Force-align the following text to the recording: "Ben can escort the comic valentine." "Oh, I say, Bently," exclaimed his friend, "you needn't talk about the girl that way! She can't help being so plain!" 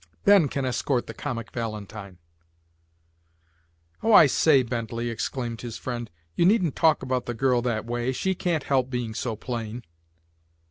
"Ben 0.25 0.47
can 0.47 0.65
escort 0.65 1.05
the 1.05 1.13
comic 1.13 1.51
valentine." 1.51 2.17
"Oh, 4.01 4.11
I 4.13 4.25
say, 4.25 4.63
Bently," 4.63 5.11
exclaimed 5.11 5.61
his 5.61 5.77
friend, 5.77 6.09
"you 6.33 6.43
needn't 6.43 6.75
talk 6.75 7.03
about 7.03 7.27
the 7.27 7.35
girl 7.35 7.61
that 7.61 7.85
way! 7.85 8.11
She 8.11 8.33
can't 8.33 8.63
help 8.63 8.89
being 8.89 9.13
so 9.13 9.35
plain!" 9.35 9.83